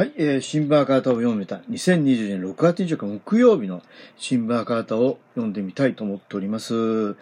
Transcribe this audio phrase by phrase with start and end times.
[0.00, 3.82] はい、えー、新聞赤旗を読めた2020年6月24日木曜日の
[4.16, 7.16] 新聞赤旗を読んでみたいと思っております。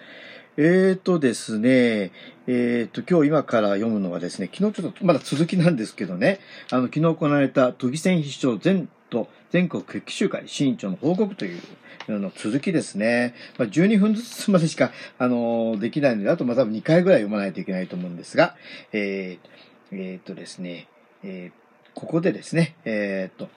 [0.56, 2.12] えーとですね、
[2.46, 6.38] えーと、今日今から読むのはですね、昨日ちょっとまだ続きなんですけどね、
[6.70, 11.60] あの、昨日行われた都議選必勝全と全国決起集会新委員長の報告という
[12.06, 13.34] の続きですね。
[13.58, 18.54] まあ、12分ずつまでしか、あの、できないので、あとまた2回ぐらい読まないといけないと思うんですが、
[18.92, 19.48] えー、
[19.90, 20.86] えー、とですね、
[21.24, 21.67] えー
[21.98, 23.48] ここでですね、えー、っと、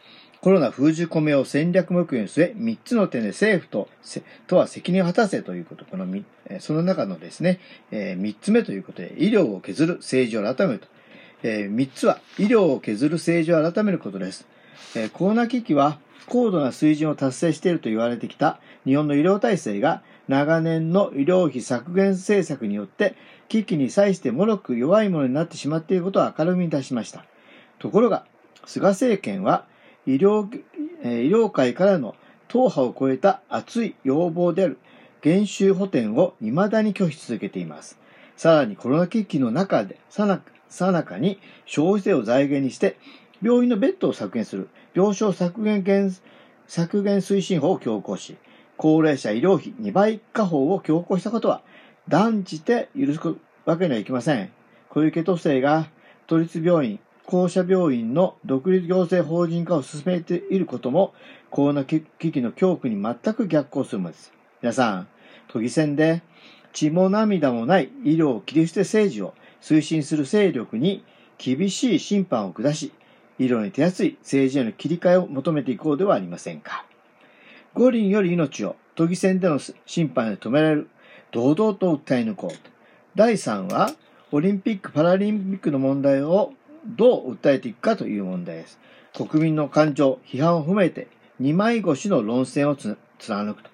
[0.42, 3.88] コロナ封じ込めを戦略目標に据え、3つの点で政府と、
[4.48, 6.08] とは責任を果たせということ、この、
[6.60, 7.60] その中のですね、
[7.92, 10.88] えー、3つ目ということで、医療を削る政治を改めると。
[11.44, 14.48] えー、3つは、医療を削る政治を改めることです。
[14.96, 23.16] えー、コロナ危機は、高度な水準を達成していると言われてきた日本の医療体制が長年の医療費削減政策によって
[23.50, 27.26] 危機に際して脆く弱いものになってしまっていることを明るみに出しました。
[27.80, 28.26] ところが、
[28.66, 29.66] 菅政権は
[30.06, 30.48] 医療、
[31.04, 32.16] 医療界からの
[32.48, 34.78] 党派を超えた熱い要望である
[35.22, 38.00] 減収補填を未だに拒否続けています。
[38.36, 42.98] さらにコロナ危機の中で、さなさなかに消費税を財源にして、
[43.42, 45.84] 病院のベッドを削減する病床削減
[46.68, 48.38] 削減推進法を強行し、
[48.78, 51.62] 高齢者医療費2倍化法を強行したことは
[52.08, 53.20] 断じて許す
[53.66, 54.52] わけにはいきません。
[54.90, 55.88] 小池都政が
[56.28, 57.00] 都立病院、
[57.32, 61.14] 公社病院の独立行政法人化を進めていることも、
[61.50, 64.34] コロナ危機の恐怖に全く逆行するものです。
[64.62, 65.08] 皆さん、
[65.48, 66.24] 都議選で
[66.74, 71.06] 血も涙もない医療を切り捨て政治を推進する勢力に
[71.38, 72.92] 厳しい審判を下し、
[73.40, 76.86] 医療に手厚い政治への切り替えを求めていこうではありませんか。
[77.76, 80.90] 五輪より命を都議選での審判で止められる、
[81.32, 82.70] 堂々と訴え抜こう。
[83.16, 83.90] 第3は、
[84.34, 86.52] オリンピック・パラリンピックの問題を
[86.86, 88.80] どう訴えていくかという問題です。
[89.14, 91.08] 国民の感情、批判を踏まえて、
[91.40, 93.70] 二枚越の論戦を貫くと。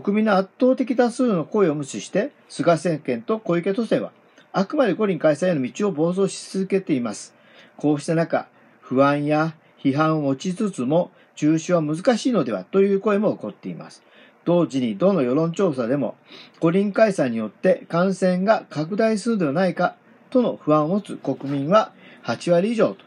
[0.00, 4.12] 国民の圧倒的多数の声を無視して、菅政権と小池都政は、
[4.52, 7.34] あくまで五輪開催への道を暴走し続けています。
[7.76, 8.48] こうした中、
[8.80, 14.02] 不安や批判を持ちつつも、中止は難しいのではという声も起こっています。
[14.44, 16.16] 同時にどの世論調査でも、
[16.60, 19.96] 五輪開催によって感染が拡大するのではないか
[20.30, 21.92] との不安を持つ国民は
[22.24, 23.04] 8割以上と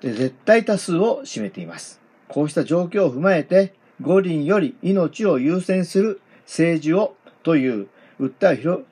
[0.00, 2.00] 絶対多数を占めています。
[2.28, 7.88] こうした状況を踏まえて、五輪より命を優先する政治をという
[8.20, 8.82] 訴えを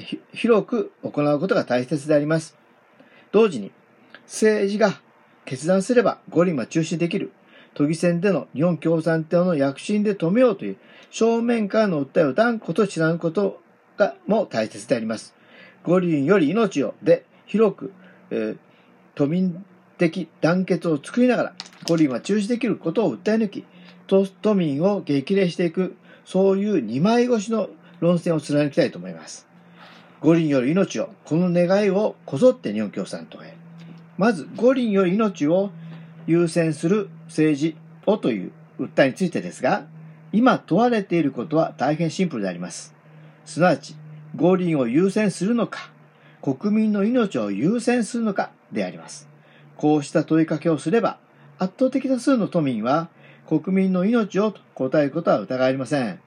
[0.00, 2.56] 広広く行うことが大切であります。
[3.32, 3.70] 同時に、
[4.24, 5.00] 政治が
[5.44, 7.32] 決断すれば五輪は中止できる。
[7.74, 10.76] 都議選での日本共産党の躍進で止めようという
[11.10, 13.60] 正面からの訴えを断固と貫くこと
[13.98, 15.34] がも大切であります。
[15.84, 17.92] 五輪より命をで広く
[18.30, 18.58] えー、
[19.14, 19.64] 都民
[19.98, 21.52] 的団結を作りながら、
[21.88, 23.64] 五輪は中止できることを訴え抜き、
[24.06, 27.68] 都都民を激励していく、そういう二枚越しの
[28.00, 29.46] 論戦を貫きたいと思います。
[30.20, 33.54] 五輪より命を、この願いをこぞって日本共産党へ。
[34.18, 35.70] まず、五輪より命を
[36.26, 37.76] 優先する政治
[38.06, 39.86] をという訴えについてですが、
[40.32, 42.94] 今問われていることは大変シンプルであります。
[43.44, 43.94] すなわち、
[44.34, 45.90] 五輪を優先するのか、
[46.42, 49.28] 国民の命を優先するのかであります。
[49.76, 51.18] こうした問いかけをすれば、
[51.58, 53.08] 圧倒的多数の都民は
[53.46, 56.20] 国民の命をと答えることは疑いません。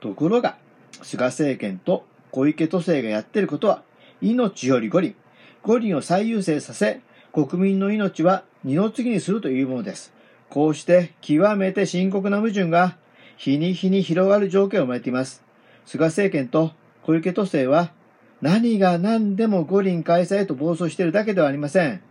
[0.00, 0.56] ところが、
[1.02, 3.82] 菅政権と小池都政がやっていることは、
[4.20, 5.14] 命より五輪、
[5.62, 7.00] 五輪を最優先させ、
[7.32, 10.12] 国民の命は二の次にするというものです。
[10.50, 12.96] こうして極めて深刻な矛盾が
[13.36, 15.42] 日に日に広がる状況を生まれています。
[15.84, 16.72] 菅政権と
[17.02, 17.90] 小池都政は
[18.44, 22.02] 何が何でも五輪開催へと暴走しているだけではありません。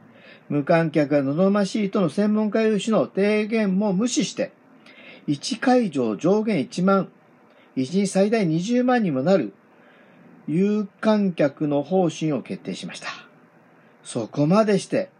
[0.50, 4.52] 無観客が望ましいとの専門家有志の提言も無視して、
[5.28, 7.10] 1会場上限1万、
[7.78, 9.54] 1日最大20万にもなる
[10.48, 13.10] 有観客の方針を決定しました。
[14.04, 15.12] そこまでして、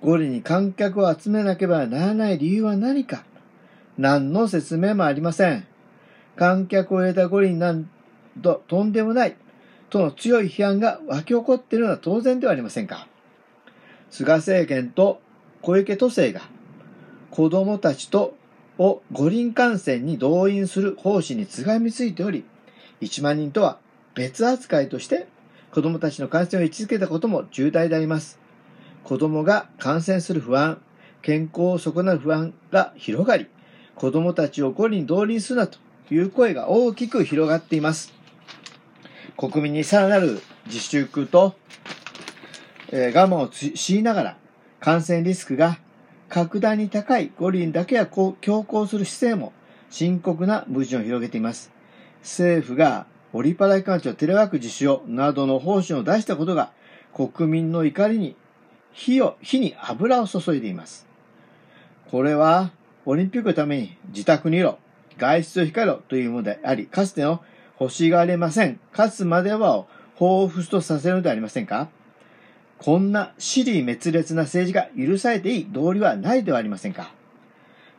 [0.00, 3.26] 五輪に観客を集めなければならない理由は何か
[3.98, 5.66] 何の説明もありません。
[6.36, 7.86] 観客を入れた五輪なん
[8.40, 9.36] ととんでもない
[9.90, 13.06] との強い批判が湧き起こっているのは当然ではありませんか？
[14.10, 15.20] 菅政権と
[15.62, 16.46] 小池都政が
[17.30, 18.36] 子供たちと
[18.78, 22.44] を五輪観戦に動員する方針につがみついており、
[23.00, 23.78] 1万人とは
[24.14, 25.26] 別扱いとして
[25.72, 28.38] 子供たちの感染を位置づけたことも重大であります。
[29.02, 30.80] 子供が感染する不安、
[31.20, 33.48] 健康を損なる不安が広がり、
[33.94, 35.78] 子供たちを五輪動員するなと
[36.10, 38.13] いう声が大きく広がっています。
[39.36, 41.54] 国民にさらなる自粛と、
[42.90, 44.36] えー、我慢を強いながら
[44.80, 45.78] 感染リスクが
[46.28, 48.34] 格段に高い五輪だけは強
[48.64, 49.52] 行する姿勢も
[49.90, 51.70] 深刻な矛盾を広げています。
[52.22, 56.72] 政府がオリパラ機関長テレワーク実施をなどの方針を出したことが
[57.12, 58.36] 国民の怒りに
[58.92, 61.06] 火を、火に油を注いでいます。
[62.10, 62.70] これは
[63.04, 64.78] オリンピックのために自宅にいろ、
[65.18, 67.42] 外出を控えろというものであり、かつての
[67.80, 68.78] 欲しがれません。
[68.92, 69.86] 勝つまではを
[70.16, 71.88] 彷彿とさせるのではありませんか？
[72.78, 77.12] こんな死理滅裂な政治が許されていい道理はないではありませんか？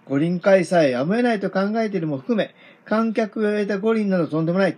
[0.07, 2.54] 五輪開催やむを得ないと考えているも含め、
[2.86, 4.77] 観客を得た五輪などとんでもない。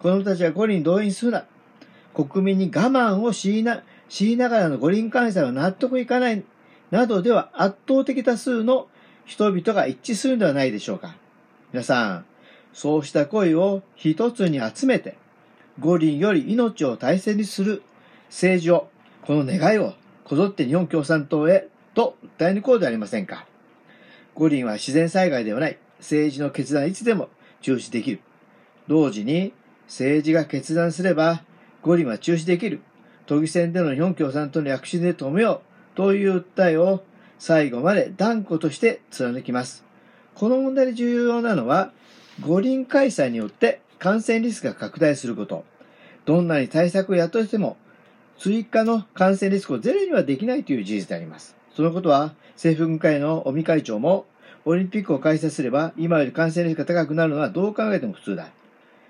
[0.00, 1.44] 子供たちが五輪動員するな。
[2.12, 6.42] 国民に我慢を強いな、強いながらの五輪開催は納得いかない。
[6.90, 8.88] などでは圧倒的多数の
[9.24, 11.16] 人々が一致するのではないでしょうか。
[11.72, 12.24] 皆さん、
[12.74, 15.16] そうした声を一つに集めて、
[15.78, 17.82] 五輪より命を大切にする
[18.28, 18.88] 政治を、
[19.22, 19.94] この願いを
[20.24, 23.46] こぞって日本共産党へと訴え抜こうではありませんか。
[24.34, 25.78] 五輪は自然災害ではない。
[26.00, 27.30] 政治の決断いつでも
[27.62, 28.20] 中止できる。
[28.88, 29.52] 同時に
[29.86, 31.44] 政治が決断すれば
[31.82, 32.80] 五輪は中止できる。
[33.26, 35.62] 都議選での日本共産党の躍進で止めよ
[35.94, 37.04] うという訴えを
[37.38, 39.84] 最後まで断固として貫きます。
[40.34, 41.92] この問題で重要なのは
[42.40, 45.64] 五輪開催によって感染リスクが拡大すること。
[46.24, 47.76] どんなに対策をやっとしても
[48.38, 51.54] 追加の感染リスクをゼロにはできないという事実であります。
[51.76, 54.26] そのことは政府軍会の尾身会長も
[54.64, 58.48] オリンピックを開催すれば今より感染リスクが高くなるのはどう考えても普通だ。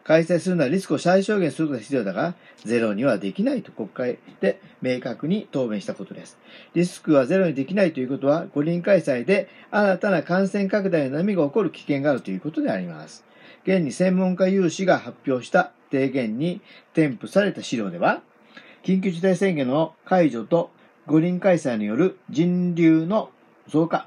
[0.04, 2.34] 開催するならリスクを最小限することが必要だが、
[2.64, 6.38] ゼロにはできないと国会で明確に答弁したことです。
[6.74, 13.24] リスクはゼロにできないということは、五輪開催で新たな感染拡大の波が起こる危険があるということであります。
[13.64, 16.60] 現に専門家有志が発表した提言に
[16.92, 18.20] 添付された資料では、
[18.82, 20.70] 緊急事態宣言の解除と
[21.06, 23.30] 五輪開催による人流の
[23.68, 24.06] 増加、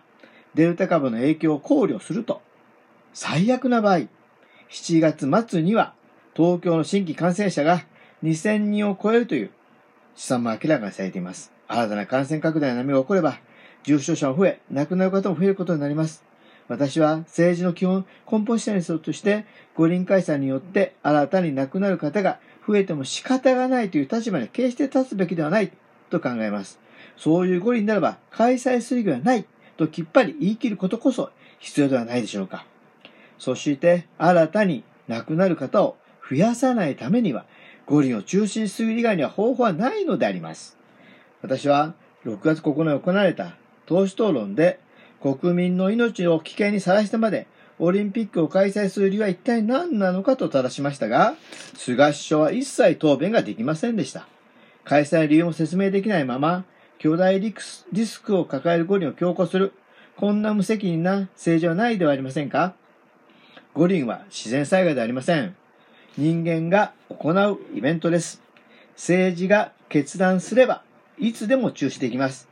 [0.53, 2.41] デルタ株の影響を考慮すると、
[3.13, 4.01] 最悪な場合、
[4.69, 5.93] 7月末には
[6.35, 7.85] 東京の新規感染者が
[8.23, 9.51] 2000人を超えるという
[10.15, 11.51] 試算も明らかにされています。
[11.67, 13.39] 新たな感染拡大の波が起これば、
[13.83, 16.23] 重症者も増え、亡くなる方も増えることになります。
[16.67, 25.71] 私は政治の基本、根本視点として、五輪開催によって新たに亡くなる方が増えても仕方がないという立場に決して立つべきではない
[26.09, 26.79] と考えます。
[27.15, 29.45] そういう五輪ならば開催する意義はない
[29.77, 32.65] ときっぱり言い切ることこそ必要ではないでしょうか。
[33.37, 35.97] そして新たに亡くなる方を
[36.29, 37.45] 増やさないためには
[37.85, 40.77] 五輪を中止する以外には方法はないのであります。
[41.41, 41.93] 私は
[42.25, 43.55] 6月9日に行われた
[43.85, 44.79] 党首討論で
[45.21, 47.47] 国民の命を危険にさらしてまで
[47.79, 51.35] オリンピックを開催する理由は一体何なのかと正しましたが、
[51.75, 54.27] 菅首相は一切答弁ができませんでした。
[54.83, 56.65] 開催の理由も説明できないまま、
[56.97, 59.73] 巨大リスクを抱える五輪を強行する、
[60.15, 62.73] こんな無責任な政治はないではありませんか
[63.77, 65.55] 五輪は自然災害ではありません。
[66.17, 68.41] 人間が行うイベントです。
[68.95, 70.81] 政治が決断すれば、
[71.19, 72.49] いつでも中止できます。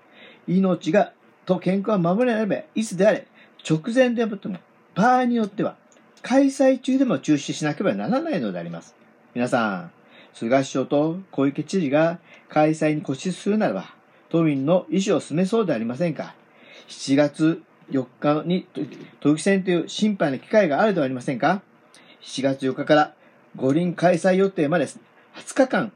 [0.47, 1.13] 命が、
[1.47, 3.25] と健康を守れれば、いつであれ、
[3.67, 4.59] 直前でもっても、
[4.93, 5.77] 場合によっては、
[6.21, 8.93] 開催中でも中止しなければならないのであります。
[9.33, 9.91] 皆さん、
[10.35, 12.19] 菅首相と小池知事が
[12.49, 13.95] 開催に固執するならば、
[14.29, 16.35] 都民の意思を示そうではありませんか。
[16.87, 18.67] 7月4日に
[19.19, 21.61] 都議選という心配な機会があるではありませんか。
[22.21, 23.13] 7月4日から
[23.55, 24.99] 五輪開催予定まで20
[25.55, 25.91] 日間、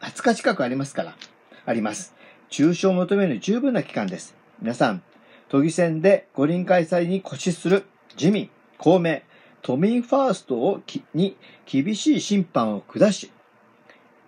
[0.00, 1.16] 20日近くありますから、
[1.64, 2.14] あります。
[2.50, 4.34] 中止を求める十分な期間です。
[4.60, 5.02] 皆さん、
[5.48, 7.84] 都議選で五輪開催に固執する
[8.16, 9.22] 自民、公明、
[9.62, 10.80] 都民ファーストを
[11.14, 13.30] に厳しい審判を下し、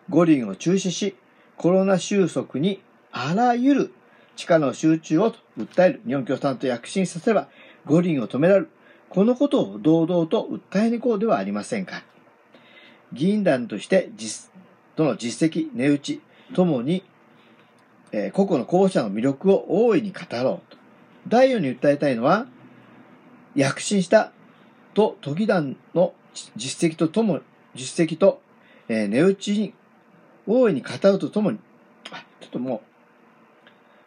[0.09, 1.17] 五輪を中止し、
[1.57, 3.95] コロナ収束にあらゆる
[4.37, 7.49] 力の集中を訴える日本共産党躍進させば
[7.87, 8.71] 五輪を止められる。
[9.09, 12.03] このことを堂々と訴えに行こうではありませんか。
[13.13, 14.51] 議員団として実、
[14.97, 16.21] との実績、値打ち
[16.53, 17.05] ともに、
[18.11, 20.77] えー、個々の候補者の魅力を大いに語ろうと。
[21.29, 22.47] 第4に訴えたいのは、
[23.55, 24.33] 躍進した
[24.95, 26.13] と都議団の
[26.57, 27.41] 実績ととも、
[27.75, 28.41] 実績と、
[28.89, 29.75] えー、値打ちに
[30.47, 31.59] 大いに語るとともに、
[32.11, 32.81] あ、ちょっともう、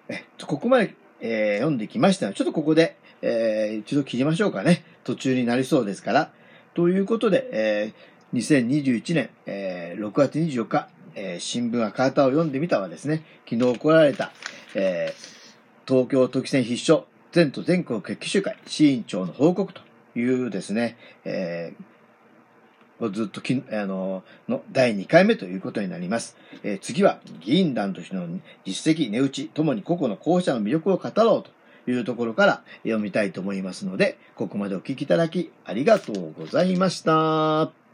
[0.09, 4.83] えここまで、えー、読んできましたので、ちょっとここで、えー、一度切りましょうかね。
[5.03, 6.31] 途中になりそうですから。
[6.73, 14.31] ということで、えー、2021年、えー、6月24日、えー、新聞赤旗を読んでみたはですね、昨日行われた、
[14.75, 19.81] えー、東京都議選必勝全都全国決起集会、市委員長の報告と
[20.15, 21.83] いうですね、えー、
[23.11, 26.37] ずっとき、あの、の第2回目ということになります。
[26.63, 28.27] えー、次は議員団としての
[28.65, 31.43] 実績、値打ちともに個々の候補者の魅力を語ろう
[31.85, 37.86] というところから読みたいと思いますので、ここまでお聞きいただきありがとうございました。